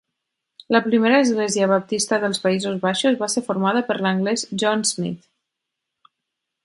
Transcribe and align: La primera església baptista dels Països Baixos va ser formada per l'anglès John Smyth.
La 0.75 0.79
primera 0.85 1.19
església 1.25 1.67
baptista 1.71 2.19
dels 2.23 2.41
Països 2.45 2.79
Baixos 2.85 3.19
va 3.21 3.29
ser 3.35 3.45
formada 3.51 3.85
per 3.91 3.99
l'anglès 4.07 4.47
John 4.65 4.87
Smyth. 4.95 5.33